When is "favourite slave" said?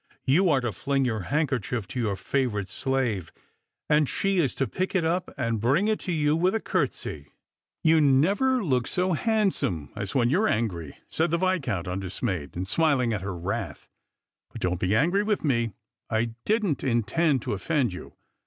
2.15-3.31